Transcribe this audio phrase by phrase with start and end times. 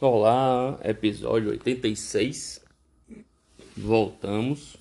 [0.00, 2.64] Olá, episódio 86.
[3.76, 4.76] Voltamos.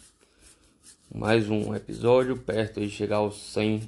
[1.13, 3.87] Mais um episódio, perto de chegar aos 100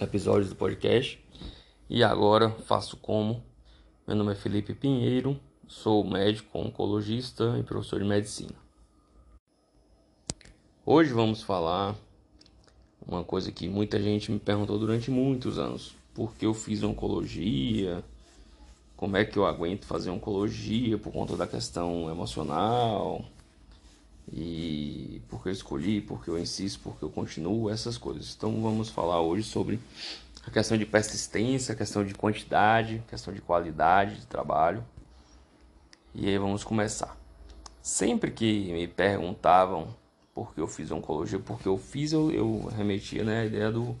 [0.00, 1.24] episódios do podcast.
[1.88, 3.53] E agora faço como?
[4.06, 8.54] Meu nome é Felipe Pinheiro, sou médico, oncologista e professor de medicina.
[10.84, 11.96] Hoje vamos falar
[13.06, 18.04] uma coisa que muita gente me perguntou durante muitos anos: por que eu fiz oncologia?
[18.96, 23.24] como é que eu aguento fazer oncologia por conta da questão emocional
[24.32, 28.34] e porque eu escolhi, porque eu insisto, porque eu continuo, essas coisas.
[28.36, 29.78] Então vamos falar hoje sobre
[30.46, 34.84] a questão de persistência, a questão de quantidade, a questão de qualidade de trabalho.
[36.14, 37.16] E aí vamos começar.
[37.82, 39.94] Sempre que me perguntavam
[40.34, 43.96] por que eu fiz oncologia, porque eu fiz, eu, eu remetia né, a ideia do,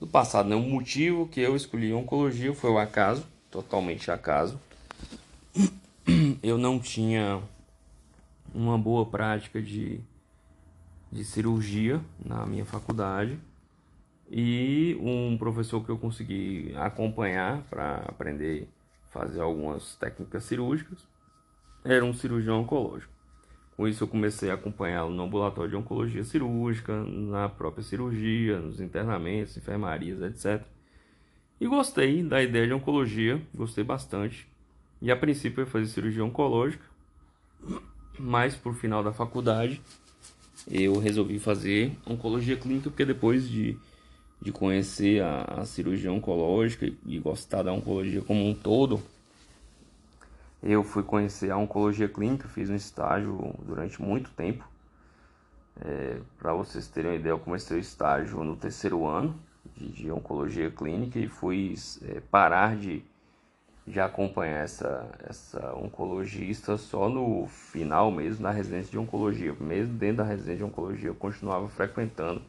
[0.00, 0.48] do passado.
[0.48, 0.56] Né?
[0.56, 4.60] O motivo que eu escolhi oncologia foi o acaso totalmente acaso.
[6.42, 7.42] Eu não tinha
[8.54, 10.00] uma boa prática de,
[11.10, 13.38] de cirurgia na minha faculdade
[14.30, 18.68] e um professor que eu consegui acompanhar para aprender
[19.08, 21.06] a fazer algumas técnicas cirúrgicas
[21.84, 23.12] era um cirurgião oncológico.
[23.76, 28.80] Com isso eu comecei a acompanhá-lo no ambulatório de oncologia cirúrgica, na própria cirurgia, nos
[28.80, 30.66] internamentos, enfermarias, etc.
[31.60, 34.48] E gostei da ideia de oncologia, gostei bastante.
[35.00, 36.84] E a princípio eu ia fazer cirurgia oncológica,
[38.18, 39.80] mas por final da faculdade
[40.70, 43.78] eu resolvi fazer oncologia clínica, porque depois de,
[44.40, 49.02] de conhecer a, a cirurgia oncológica e gostar da oncologia como um todo,
[50.62, 54.66] eu fui conhecer a oncologia clínica, fiz um estágio durante muito tempo.
[55.80, 59.38] É, Para vocês terem uma ideia, eu comecei o estágio no terceiro ano
[59.76, 63.02] de, de oncologia clínica e fui é, parar de,
[63.86, 69.54] de acompanhar essa, essa oncologista só no final mesmo na residência de oncologia.
[69.60, 72.42] Mesmo dentro da residência de oncologia, eu continuava frequentando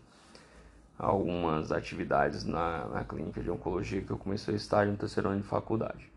[0.98, 5.42] algumas atividades na, na clínica de oncologia que eu comecei a estar no terceiro ano
[5.42, 6.12] de faculdade.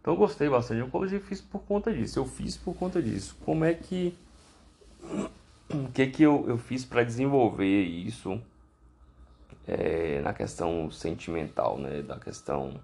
[0.00, 2.18] Então eu gostei bastante de oncologia e fiz por conta disso.
[2.18, 3.36] Eu fiz por conta disso.
[3.44, 4.16] Como é que.
[5.72, 8.40] O que, que eu, eu fiz para desenvolver isso
[9.66, 12.02] é, na questão sentimental, né?
[12.02, 12.80] Da questão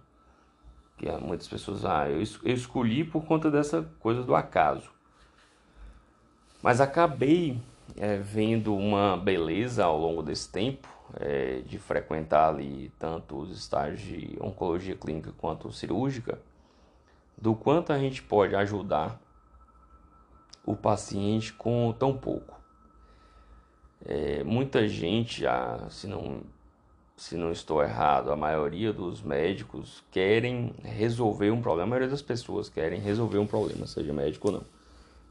[0.96, 4.90] que muitas pessoas, ah, eu, eu escolhi por conta dessa coisa do acaso.
[6.62, 7.58] Mas acabei
[7.96, 14.00] é, vendo uma beleza ao longo desse tempo é, de frequentar ali tanto os estágios
[14.00, 16.38] de oncologia clínica quanto cirúrgica,
[17.36, 19.20] do quanto a gente pode ajudar
[20.64, 22.60] o paciente com tão pouco.
[24.04, 26.42] É, muita gente, ah, se não
[27.20, 32.22] se não estou errado, a maioria dos médicos querem resolver um problema, a maioria das
[32.22, 34.64] pessoas querem resolver um problema, seja médico ou não.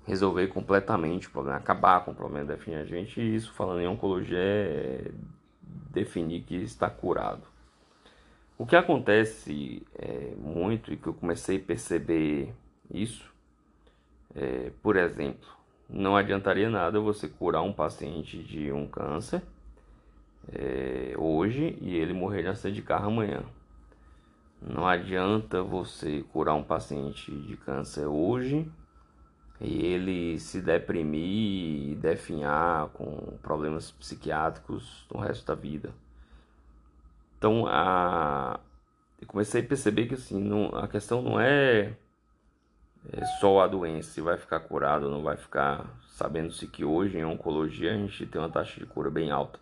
[0.05, 3.87] Resolver completamente o problema, acabar com o problema, definir a gente, e isso falando em
[3.87, 5.11] oncologia é
[5.91, 7.43] definir que está curado.
[8.57, 12.53] O que acontece é, muito e que eu comecei a perceber
[12.91, 13.31] isso,
[14.35, 15.47] é, por exemplo,
[15.89, 19.41] não adiantaria nada você curar um paciente de um câncer
[20.53, 23.43] é, hoje e ele morrer de acidente de carro amanhã.
[24.61, 28.69] Não adianta você curar um paciente de câncer hoje
[29.61, 35.91] e ele se deprimir e definhar com problemas psiquiátricos no resto da vida.
[37.37, 38.59] Então, a...
[39.21, 40.67] eu comecei a perceber que assim, não...
[40.75, 41.93] a questão não é...
[43.11, 47.17] é só a doença, se vai ficar curado ou não vai ficar, sabendo-se que hoje
[47.17, 49.59] em oncologia a gente tem uma taxa de cura bem alta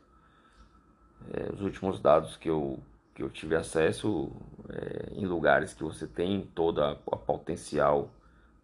[1.34, 2.80] é, os últimos dados que eu,
[3.16, 4.32] que eu tive acesso
[4.70, 8.10] é, em lugares que você tem toda a, potencial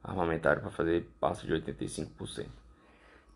[0.04, 2.48] armamentário para fazer passa de 85%.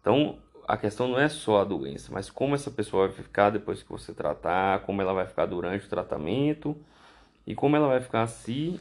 [0.02, 0.38] Então,
[0.68, 3.90] a questão não é só a doença, mas como essa pessoa vai ficar depois que
[3.90, 6.76] você tratar, como ela vai ficar durante o tratamento
[7.46, 8.80] e como ela vai ficar se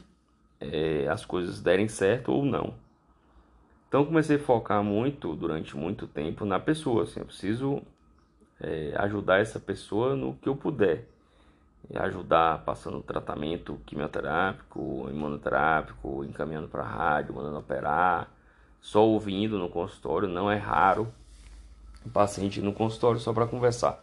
[0.59, 2.73] é, as coisas derem certo ou não.
[3.87, 7.81] Então comecei a focar muito durante muito tempo na pessoa, assim, eu preciso
[8.59, 11.05] é, ajudar essa pessoa no que eu puder.
[11.93, 18.29] Ajudar passando tratamento quimioterápico, imunoterápico, encaminhando para rádio, mandando operar,
[18.81, 21.07] só ouvindo no consultório, não é raro
[22.05, 24.01] o paciente no consultório só para conversar.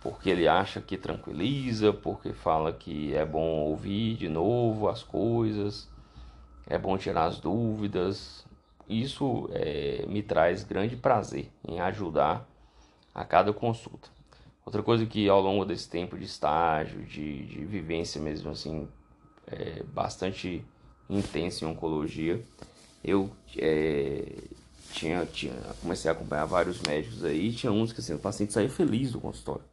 [0.00, 5.88] Porque ele acha que tranquiliza, porque fala que é bom ouvir de novo as coisas.
[6.66, 8.46] é bom tirar as dúvidas.
[8.88, 12.48] Isso é, me traz grande prazer em ajudar
[13.14, 14.08] a cada consulta.
[14.68, 18.86] Outra coisa que ao longo desse tempo de estágio, de, de vivência mesmo assim,
[19.46, 20.62] é, bastante
[21.08, 22.44] intensa em oncologia,
[23.02, 24.30] eu é,
[24.92, 28.68] tinha, tinha, comecei a acompanhar vários médicos aí, tinha uns que assim, o paciente saía
[28.68, 29.64] feliz do consultório.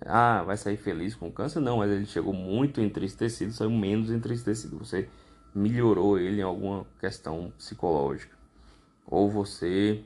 [0.00, 1.60] Ah, vai sair feliz com câncer?
[1.60, 4.78] Não, mas ele chegou muito entristecido, saiu menos entristecido.
[4.78, 5.10] Você
[5.54, 8.34] melhorou ele em alguma questão psicológica.
[9.06, 10.02] Ou você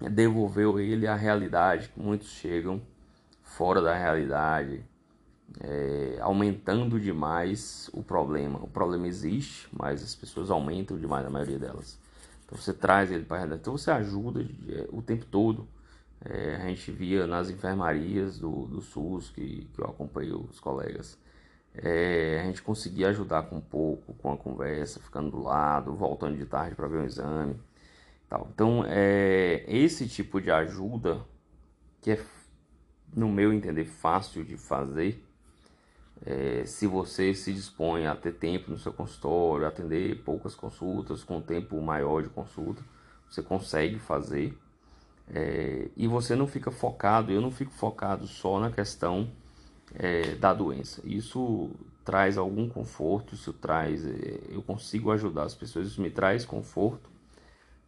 [0.00, 1.90] devolveu ele à realidade.
[1.96, 2.80] Muitos chegam
[3.42, 4.84] fora da realidade,
[5.60, 8.58] é, aumentando demais o problema.
[8.62, 11.98] O problema existe, mas as pessoas aumentam demais, a maioria delas.
[12.44, 13.60] Então você traz ele para a realidade.
[13.62, 15.66] Então você ajuda é, o tempo todo.
[16.24, 21.16] É, a gente via nas enfermarias do, do SUS, que, que eu acompanhei os colegas,
[21.74, 26.36] é, a gente conseguia ajudar com um pouco, com a conversa, ficando do lado, voltando
[26.36, 27.54] de tarde para ver um exame.
[28.28, 28.48] Tal.
[28.52, 31.24] Então, é, esse tipo de ajuda,
[32.02, 32.22] que é,
[33.16, 35.24] no meu entender, fácil de fazer,
[36.26, 41.40] é, se você se dispõe a ter tempo no seu consultório, atender poucas consultas, com
[41.40, 42.82] tempo maior de consulta,
[43.30, 44.58] você consegue fazer.
[45.30, 49.30] É, e você não fica focado, eu não fico focado só na questão
[49.94, 51.00] é, da doença.
[51.04, 51.70] Isso
[52.04, 57.17] traz algum conforto, isso traz, é, eu consigo ajudar as pessoas, isso me traz conforto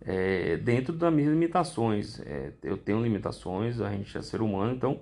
[0.02, 2.20] é, dentro das minhas limitações.
[2.20, 5.00] É, eu tenho limitações, a gente é ser humano, então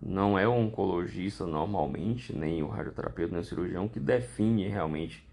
[0.00, 5.24] não é o oncologista normalmente, nem o radioterapeuta, nem o cirurgião que define realmente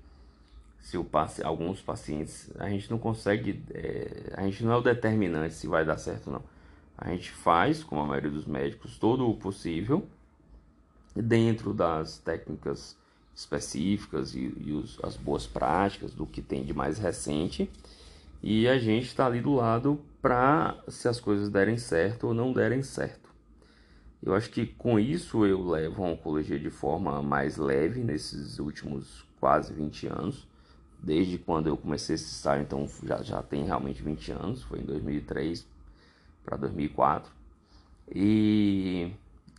[0.80, 4.82] se o paci alguns pacientes a gente não consegue, é, a gente não é o
[4.82, 6.44] determinante se vai dar certo ou não.
[6.98, 10.06] A gente faz, como a maioria dos médicos, todo o possível
[11.16, 12.98] dentro das técnicas
[13.36, 17.70] específicas e, e os, as boas práticas do que tem de mais recente.
[18.42, 22.54] E a gente está ali do lado para se as coisas derem certo ou não
[22.54, 23.30] derem certo.
[24.22, 29.26] Eu acho que com isso eu levo a oncologia de forma mais leve nesses últimos
[29.40, 30.48] quase 20 anos.
[31.02, 34.84] Desde quando eu comecei esse estágio, então já, já tem realmente 20 anos, foi em
[34.84, 35.66] 2003
[36.44, 37.32] para 2004.
[38.14, 39.12] E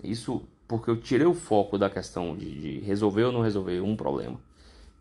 [0.05, 3.97] isso porque eu tirei o foco da questão de, de, resolver ou não resolver um
[3.97, 4.38] problema.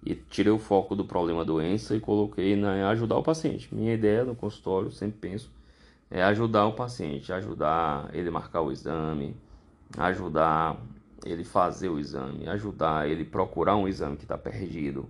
[0.05, 3.73] E tirei o foco do problema doença e coloquei na ajudar o paciente.
[3.73, 5.51] Minha ideia no consultório, sempre penso,
[6.09, 9.35] é ajudar o paciente, ajudar ele marcar o exame,
[9.97, 10.77] ajudar
[11.25, 15.09] ele fazer o exame, ajudar ele procurar um exame que está perdido,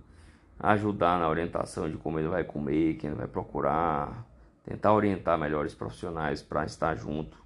[0.58, 4.26] ajudar na orientação de como ele vai comer, quem ele vai procurar,
[4.64, 7.38] tentar orientar melhores profissionais para estar junto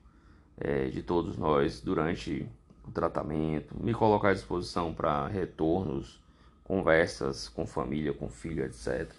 [0.59, 2.49] é, de todos nós durante
[2.87, 6.21] o tratamento, me colocar à disposição para retornos,
[6.65, 9.11] conversas com família, com filho, etc.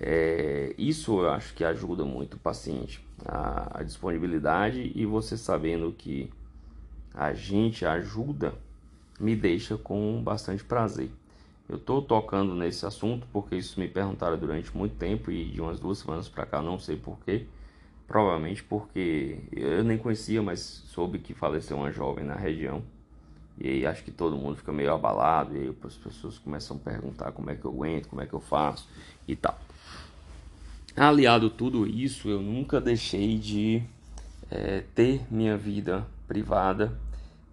[0.00, 5.92] É, isso eu acho que ajuda muito o paciente, a, a disponibilidade e você sabendo
[5.92, 6.30] que
[7.14, 8.54] a gente ajuda
[9.18, 11.10] me deixa com bastante prazer.
[11.68, 15.78] Eu estou tocando nesse assunto porque isso me perguntaram durante muito tempo e de umas
[15.78, 17.46] duas semanas para cá, não sei porquê.
[18.06, 22.82] Provavelmente porque eu nem conhecia, mas soube que faleceu uma jovem na região.
[23.60, 25.56] E aí acho que todo mundo fica meio abalado.
[25.56, 28.34] E aí as pessoas começam a perguntar como é que eu aguento, como é que
[28.34, 28.88] eu faço
[29.26, 29.58] e tal.
[30.96, 33.82] Aliado tudo isso, eu nunca deixei de
[34.50, 36.92] é, ter minha vida privada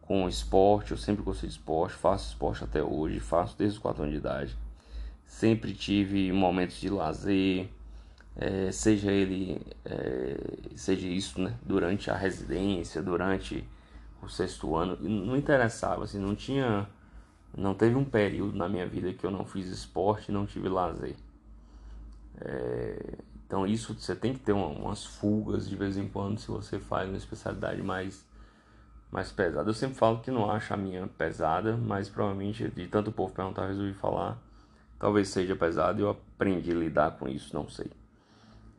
[0.01, 0.91] com esporte.
[0.91, 4.19] Eu sempre gostei de esporte, faço esporte até hoje, faço desde os 4 anos de
[4.19, 4.55] idade.
[5.25, 7.67] Sempre tive momentos de lazer,
[8.37, 10.37] é, seja ele é,
[10.75, 13.63] seja isso né, durante a residência, durante
[14.25, 16.87] o sexto ano, não interessava, assim, não tinha,
[17.55, 21.15] não teve um período na minha vida que eu não fiz esporte não tive lazer.
[22.41, 26.49] É, então isso você tem que ter uma, umas fugas de vez em quando se
[26.49, 28.25] você faz uma especialidade mais
[29.11, 29.69] mais pesada.
[29.69, 33.63] Eu sempre falo que não acho a minha pesada, mas provavelmente de tanto povo perguntar
[33.63, 34.37] eu resolvi falar.
[34.99, 37.89] Talvez seja pesado eu aprendi a lidar com isso, não sei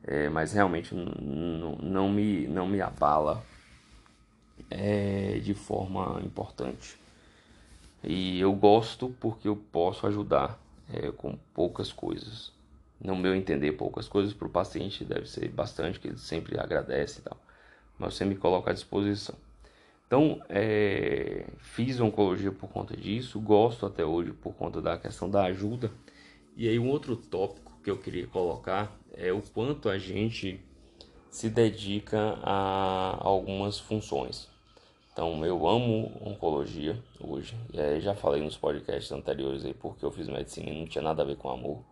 [0.06, 3.42] é, mas realmente não me, não me abala
[4.70, 6.98] é, de forma importante.
[8.02, 10.60] E eu gosto porque eu posso ajudar
[10.92, 12.52] é, com poucas coisas.
[13.00, 17.20] No meu entender, poucas coisas para o paciente deve ser bastante, que ele sempre agradece
[17.20, 17.36] e tal.
[17.98, 19.34] Mas você me coloca à disposição.
[20.06, 25.44] Então, é, fiz oncologia por conta disso, gosto até hoje por conta da questão da
[25.44, 25.90] ajuda.
[26.56, 30.60] E aí, um outro tópico que eu queria colocar é o quanto a gente
[31.36, 34.48] se dedica a algumas funções.
[35.12, 37.54] Então, eu amo oncologia hoje.
[38.00, 41.26] já falei nos podcasts anteriores aí porque eu fiz medicina e não tinha nada a
[41.26, 41.82] ver com amor.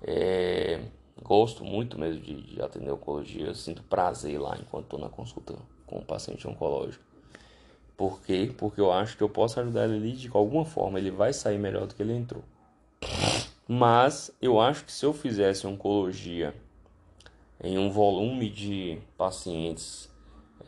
[0.00, 0.80] É,
[1.20, 5.98] gosto muito mesmo de, de atender oncologia, sinto prazer lá enquanto estou na consulta com
[5.98, 7.02] o paciente oncológico.
[7.96, 8.54] Por quê?
[8.56, 11.88] Porque eu acho que eu posso ajudar ele de alguma forma, ele vai sair melhor
[11.88, 12.44] do que ele entrou.
[13.66, 16.54] Mas eu acho que se eu fizesse oncologia
[17.62, 20.10] em um volume de pacientes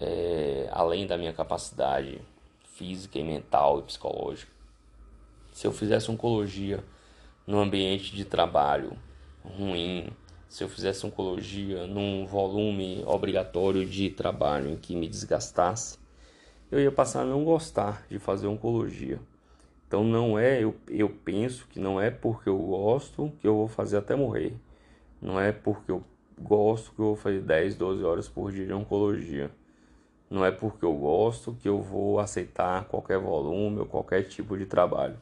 [0.01, 2.21] é, além da minha capacidade
[2.75, 4.53] física e mental e psicológica,
[5.53, 6.85] se eu fizesse oncologia
[7.47, 8.97] num ambiente de trabalho
[9.43, 10.09] ruim,
[10.49, 15.99] se eu fizesse oncologia num volume obrigatório de trabalho em que me desgastasse,
[16.71, 19.21] eu ia passar a não gostar de fazer oncologia.
[19.87, 23.69] Então não é, eu, eu penso que não é porque eu gosto que eu vou
[23.69, 24.55] fazer até morrer.
[25.23, 26.05] Não é porque eu
[26.39, 29.51] gosto que eu vou fazer 10, 12 horas por dia de oncologia.
[30.29, 34.67] Não é porque eu gosto que eu vou aceitar qualquer volume ou qualquer tipo de
[34.67, 35.17] trabalho.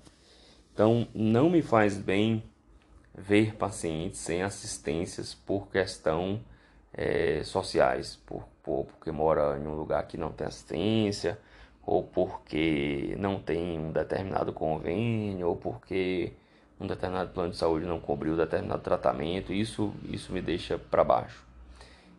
[0.72, 2.42] Então não me faz bem
[3.16, 6.40] ver pacientes sem assistências por questão
[6.92, 11.38] é, sociais, por, por, porque mora em um lugar que não tem assistência,
[11.86, 16.32] ou porque não tem um determinado convênio, ou porque
[16.84, 21.42] um determinado plano de saúde não cobriu determinado tratamento, isso, isso me deixa para baixo.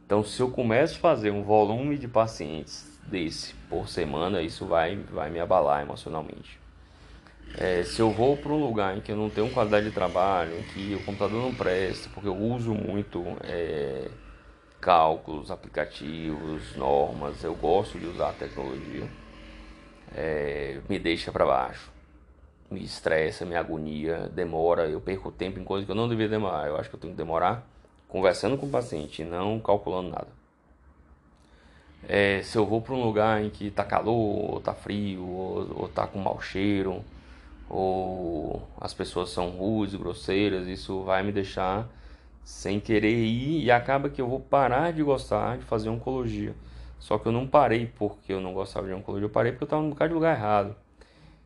[0.06, 4.96] Então, se eu começo a fazer um volume de pacientes desse por semana, isso vai,
[4.96, 6.60] vai me abalar emocionalmente.
[7.58, 10.60] É, se eu vou para um lugar em que eu não tenho qualidade de trabalho,
[10.60, 14.10] em que o computador não presta, porque eu uso muito é,
[14.82, 19.08] cálculos, aplicativos, normas, eu gosto de usar a tecnologia,
[20.14, 21.90] é, me deixa para baixo,
[22.76, 26.68] me estressa, me agonia, demora, eu perco tempo em coisas que eu não devia demorar.
[26.68, 27.66] Eu acho que eu tenho que demorar
[28.08, 30.28] conversando com o paciente, não calculando nada.
[32.08, 35.86] É, se eu vou para um lugar em que está calor, ou está frio, ou,
[35.88, 37.04] está com mau cheiro,
[37.70, 41.88] ou as pessoas são rudes, grosseiras, isso vai me deixar
[42.44, 46.54] sem querer ir e acaba que eu vou parar de gostar de fazer oncologia.
[47.00, 49.68] Só que eu não parei porque eu não gostava de oncologia, eu parei porque eu
[49.68, 50.76] estava no bocado de lugar errado.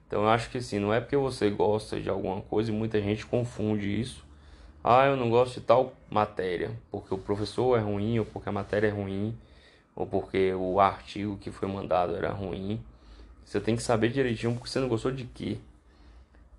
[0.10, 3.00] Então eu acho que assim, não é porque você gosta de alguma coisa e muita
[3.00, 4.26] gente confunde isso.
[4.84, 8.52] Ah, eu não gosto de tal matéria, porque o professor é ruim, ou porque a
[8.52, 9.38] matéria é ruim,
[9.96, 12.82] ou porque o artigo que foi mandado era ruim.
[13.46, 15.60] Você tem que saber direitinho porque você não gostou de quê.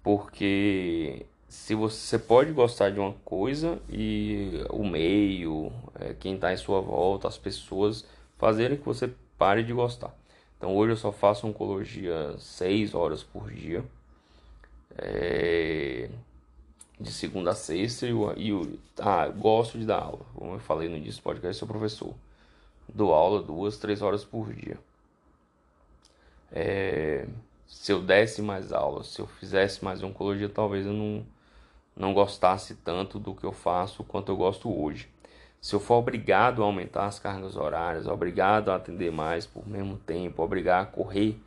[0.00, 6.57] Porque se você, pode gostar de uma coisa e o meio, é, quem está em
[6.57, 8.07] sua volta, as pessoas
[8.38, 10.14] fazerem que você pare de gostar.
[10.61, 13.83] Então hoje eu só faço oncologia 6 horas por dia.
[14.99, 16.11] É,
[17.00, 20.21] de segunda a sexta e, e ah, gosto de dar aula.
[20.35, 22.12] Como eu falei no início do podcast, sou professor.
[22.87, 24.79] Dou aula duas, três horas por dia.
[26.52, 27.26] É,
[27.67, 31.25] se eu desse mais aulas, se eu fizesse mais oncologia, talvez eu não,
[31.97, 35.09] não gostasse tanto do que eu faço quanto eu gosto hoje.
[35.61, 39.97] Se eu for obrigado a aumentar as cargas horárias, obrigado a atender mais por mesmo
[39.99, 41.38] tempo, obrigado a correr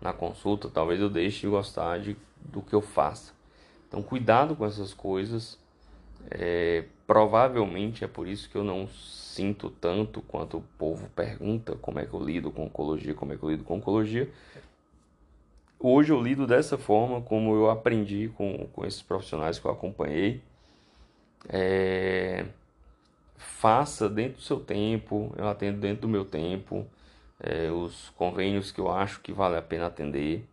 [0.00, 3.34] na consulta, talvez eu deixe de gostar de, do que eu faço.
[3.86, 5.58] Então, cuidado com essas coisas.
[6.30, 11.98] É, provavelmente é por isso que eu não sinto tanto quanto o povo pergunta como
[11.98, 14.30] é que eu lido com oncologia, como é que eu lido com oncologia,
[15.82, 20.42] Hoje eu lido dessa forma, como eu aprendi com, com esses profissionais que eu acompanhei.
[21.48, 22.44] É,
[23.40, 26.86] faça dentro do seu tempo, eu atendo dentro do meu tempo,
[27.40, 30.46] é, os convênios que eu acho que vale a pena atender.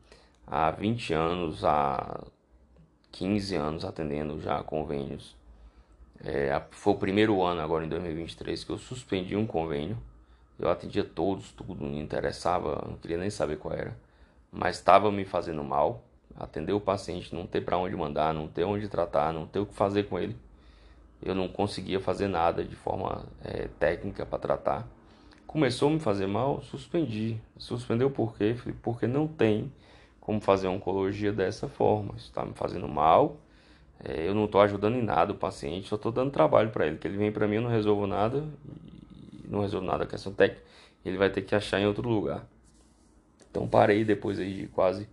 [0.45, 2.23] Há 20 anos, há
[3.11, 5.35] 15 anos atendendo já convênios.
[6.23, 9.97] É, foi o primeiro ano, agora em 2023, que eu suspendi um convênio.
[10.59, 13.95] Eu atendia todos, tudo me interessava, não queria nem saber qual era
[14.51, 16.03] mas estava me fazendo mal.
[16.35, 19.65] Atender o paciente, não ter para onde mandar, não ter onde tratar, não ter o
[19.65, 20.37] que fazer com ele.
[21.21, 24.87] Eu não conseguia fazer nada de forma é, técnica para tratar.
[25.45, 27.39] Começou a me fazer mal, suspendi.
[27.57, 28.55] Suspendeu por quê?
[28.81, 29.71] Porque não tem
[30.19, 32.13] como fazer oncologia dessa forma.
[32.17, 33.37] Isso está me fazendo mal.
[34.03, 36.97] É, eu não estou ajudando em nada o paciente, só estou dando trabalho para ele.
[36.97, 38.43] Que ele vem para mim, eu não resolvo nada,
[39.47, 40.63] não resolvo nada a questão técnica.
[41.03, 42.45] Ele vai ter que achar em outro lugar.
[43.49, 45.07] Então parei depois aí de quase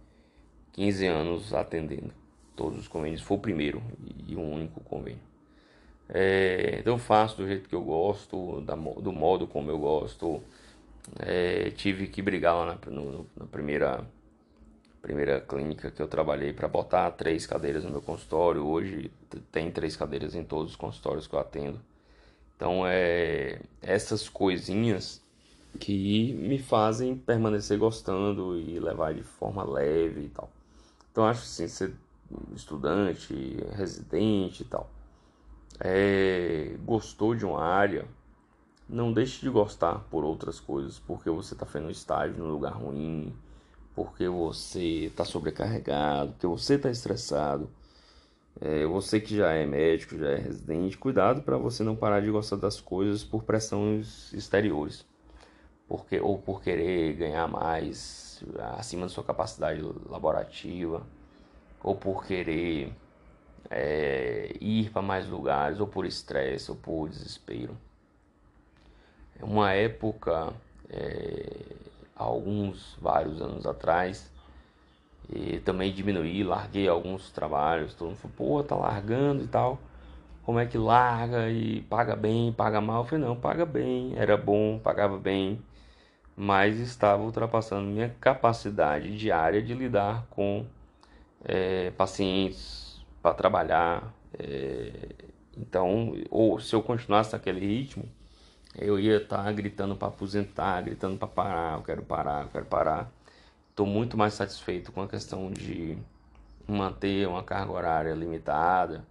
[0.72, 2.12] 15 anos atendendo
[2.56, 3.22] todos os convênios.
[3.22, 3.82] Foi o primeiro
[4.26, 5.33] e o único convênio.
[6.08, 10.42] É, então faço do jeito que eu gosto, da, do modo como eu gosto.
[11.20, 14.04] É, tive que brigar lá na, no, na primeira,
[15.02, 18.64] primeira clínica que eu trabalhei para botar três cadeiras no meu consultório.
[18.66, 19.10] Hoje
[19.52, 21.80] tem três cadeiras em todos os consultórios que eu atendo.
[22.56, 25.22] Então é essas coisinhas
[25.80, 30.50] que me fazem permanecer gostando e levar de forma leve e tal.
[31.12, 31.94] Então acho assim, ser
[32.54, 33.34] estudante,
[33.76, 34.90] residente e tal.
[35.80, 38.06] É, gostou de uma área,
[38.88, 43.32] não deixe de gostar por outras coisas, porque você está fazendo estágio num lugar ruim,
[43.94, 47.68] porque você está sobrecarregado, porque você está estressado.
[48.60, 52.30] É, você que já é médico, já é residente, cuidado para você não parar de
[52.30, 55.04] gostar das coisas por pressões exteriores,
[55.88, 58.44] porque ou por querer ganhar mais
[58.78, 61.02] acima da sua capacidade laborativa,
[61.82, 62.92] ou por querer
[63.70, 67.76] é, ir para mais lugares, ou por estresse, ou por desespero.
[69.40, 70.52] É uma época,
[70.88, 71.74] é,
[72.14, 74.30] alguns vários anos atrás,
[75.28, 77.94] e também diminuí, larguei alguns trabalhos.
[77.94, 79.78] Todo mundo falou, pô, tá largando e tal.
[80.44, 83.02] Como é que larga e paga bem, paga mal?
[83.02, 85.58] Eu falei, não, paga bem, era bom, pagava bem,
[86.36, 90.66] mas estava ultrapassando minha capacidade diária de lidar com
[91.44, 92.93] é, pacientes
[93.24, 94.14] para trabalhar.
[94.38, 95.08] É,
[95.56, 98.04] então, ou se eu continuasse naquele ritmo,
[98.76, 102.66] eu ia estar tá gritando para aposentar, gritando para parar, eu quero parar, eu quero
[102.66, 103.10] parar
[103.74, 105.98] estou muito mais satisfeito com a questão de
[106.66, 109.04] manter uma carga horária limitada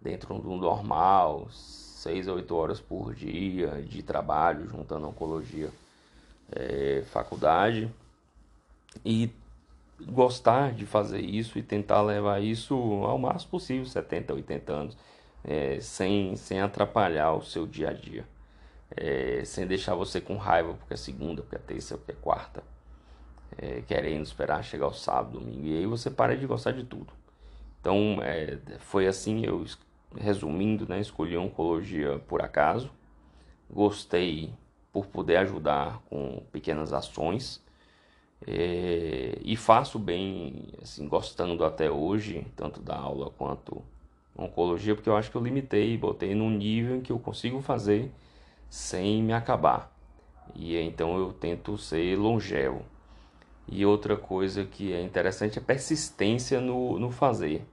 [0.00, 5.70] dentro do normal, 6 a 8 horas por dia de trabalho, juntando oncologia,
[6.50, 7.92] é, faculdade,
[9.04, 9.30] e
[10.00, 14.98] gostar de fazer isso e tentar levar isso ao máximo possível, 70, 80 anos,
[15.44, 18.24] é, sem, sem atrapalhar o seu dia a dia,
[18.96, 22.62] é, sem deixar você com raiva porque é segunda, porque é terça, porque é quarta
[23.58, 27.12] é, querendo esperar chegar o sábado, domingo, e aí você para de gostar de tudo.
[27.80, 29.64] Então, é, foi assim, eu
[30.16, 32.90] resumindo, né, escolhi oncologia por acaso,
[33.70, 34.52] gostei
[34.92, 37.62] por poder ajudar com pequenas ações,
[38.44, 43.82] é, e faço bem, assim, gostando até hoje, tanto da aula quanto
[44.36, 48.10] oncologia, porque eu acho que eu limitei, botei num nível em que eu consigo fazer
[48.68, 49.92] sem me acabar.
[50.54, 52.82] E então eu tento ser longevo.
[53.68, 57.66] E outra coisa que é interessante é persistência no, no fazer.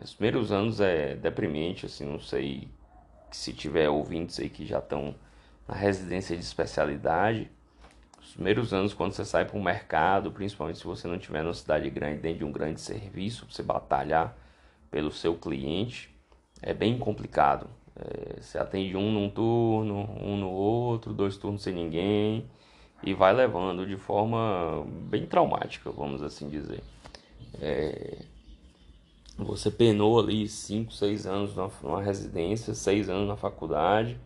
[0.00, 2.68] Os primeiros anos é deprimente, assim, não sei
[3.30, 5.14] se tiver ouvintes aí que já estão
[5.68, 7.50] na residência de especialidade.
[8.22, 11.52] Os primeiros anos, quando você sai para o mercado, principalmente se você não tiver numa
[11.52, 14.36] cidade grande, dentro de um grande serviço, você batalhar
[14.90, 16.08] pelo seu cliente,
[16.62, 17.68] é bem complicado.
[17.96, 22.46] É, você atende um num turno, um no outro, dois turnos sem ninguém
[23.02, 26.82] e vai levando de forma bem traumática, vamos assim dizer.
[27.60, 28.24] É,
[29.36, 34.18] você penou ali 5, 6 anos numa residência, 6 anos na faculdade,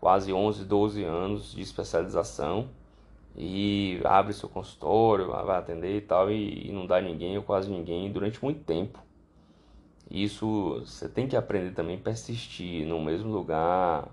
[0.00, 2.68] quase 11, 12 anos de especialização
[3.36, 7.70] e abre seu consultório, vai atender e tal, e, e não dá ninguém ou quase
[7.70, 8.98] ninguém durante muito tempo.
[10.10, 14.08] Isso você tem que aprender também persistir no mesmo lugar,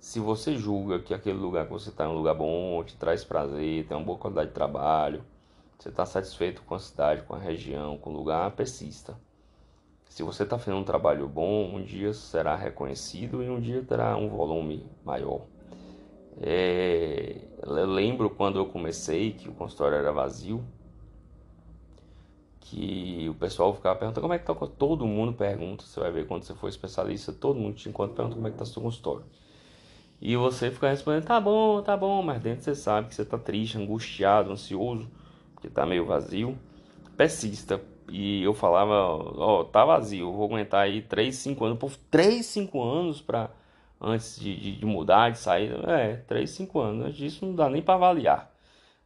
[0.00, 3.22] se você julga que aquele lugar que você está é um lugar bom, te traz
[3.22, 5.22] prazer, tem uma boa qualidade de trabalho,
[5.78, 9.14] você está satisfeito com a cidade, com a região, com o lugar, persista.
[10.08, 14.16] Se você está fazendo um trabalho bom, um dia será reconhecido e um dia terá
[14.16, 15.42] um volume maior.
[16.40, 20.64] É, eu lembro quando eu comecei que o consultório era vazio,
[22.60, 26.26] que o pessoal ficava perguntando como é que tá, todo mundo pergunta, você vai ver
[26.26, 29.24] quando você for especialista, todo mundo te encontra pergunta como é que tá seu consultório.
[30.20, 33.38] E você fica respondendo, tá bom, tá bom, mas dentro você sabe que você tá
[33.38, 35.08] triste, angustiado, ansioso,
[35.60, 36.58] que tá meio vazio.
[37.16, 37.80] Persista.
[38.10, 41.78] E eu falava, ó, tá vazio, vou aguentar aí 3, 5 anos.
[41.78, 43.50] Pô, 3, 5 anos pra,
[44.00, 45.72] antes de, de, de, mudar, de sair.
[45.88, 47.06] É, 3, 5 anos.
[47.06, 48.50] Antes disso não dá nem para avaliar.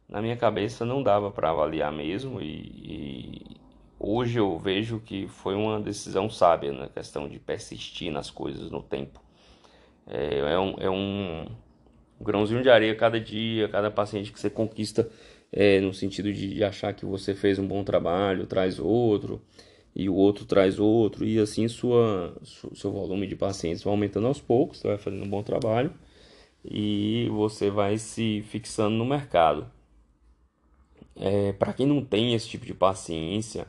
[0.07, 2.41] Na minha cabeça não dava para avaliar mesmo.
[2.41, 3.57] E, e,
[3.99, 8.81] hoje eu vejo que foi uma decisão sábia na questão de persistir nas coisas no
[8.81, 9.21] tempo.
[10.07, 11.47] É, é, um, é um
[12.21, 15.09] grãozinho de areia cada dia, cada paciente que você conquista,
[15.51, 19.41] é, no sentido de, de achar que você fez um bom trabalho, traz outro,
[19.95, 22.35] e o outro traz outro, e assim sua,
[22.75, 25.93] seu volume de pacientes vai aumentando aos poucos, você vai fazendo um bom trabalho
[26.63, 29.67] e você vai se fixando no mercado.
[31.15, 33.67] É, Para quem não tem esse tipo de paciência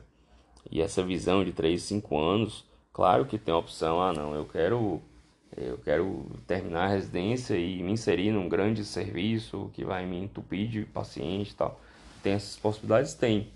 [0.71, 4.45] e essa visão de 3, 5 anos, claro que tem a opção, ah não, eu
[4.45, 5.01] quero
[5.55, 10.69] eu quero terminar a residência e me inserir num grande serviço que vai me entupir
[10.69, 11.79] de paciente e tal.
[12.21, 13.13] Tem essas possibilidades?
[13.15, 13.51] Tem.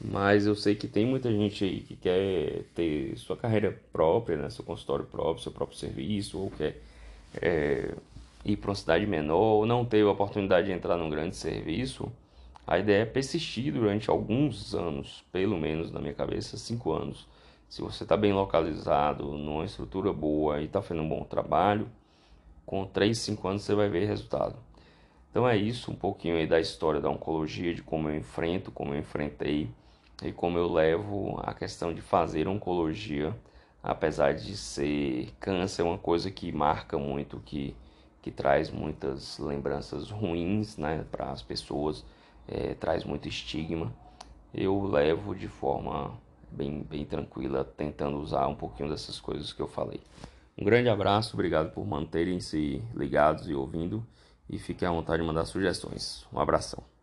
[0.00, 4.50] Mas eu sei que tem muita gente aí que quer ter sua carreira própria, né?
[4.50, 6.80] seu consultório próprio, seu próprio serviço, ou quer
[7.42, 7.94] é,
[8.44, 12.10] ir para uma cidade menor, ou não ter a oportunidade de entrar num grande serviço.
[12.66, 17.26] A ideia é persistir durante alguns anos, pelo menos na minha cabeça, cinco anos
[17.68, 21.88] Se você está bem localizado, numa estrutura boa e está fazendo um bom trabalho,
[22.68, 24.56] com 3, 5 anos você vai ver resultado.
[25.30, 28.94] Então é isso, um pouquinho aí da história da oncologia, de como eu enfrento, como
[28.94, 29.70] eu enfrentei
[30.22, 33.34] e como eu levo a questão de fazer oncologia,
[33.82, 37.76] apesar de ser câncer, uma coisa que marca muito, que,
[38.20, 42.04] que traz muitas lembranças ruins né, para as pessoas,
[42.48, 43.92] é, traz muito estigma.
[44.52, 46.18] Eu levo de forma
[46.50, 50.00] bem, bem tranquila, tentando usar um pouquinho dessas coisas que eu falei.
[50.56, 54.04] Um grande abraço, obrigado por manterem-se ligados e ouvindo.
[54.50, 56.26] E fiquem à vontade de mandar sugestões.
[56.32, 56.97] Um abração.